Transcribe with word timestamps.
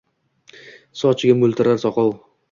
Soqchiga 1.01 1.35
mo’ltirar 1.41 1.77
Soqov 1.83 2.09